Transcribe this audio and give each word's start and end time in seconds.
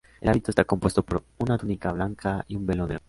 El 0.19 0.29
hábito 0.29 0.49
esta 0.49 0.65
compuesto 0.65 1.03
por 1.03 1.23
una 1.37 1.59
túnica 1.59 1.91
blanca 1.91 2.43
y 2.47 2.55
un 2.55 2.65
velo 2.65 2.87
negro. 2.87 2.99